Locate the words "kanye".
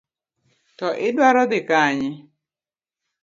1.69-2.09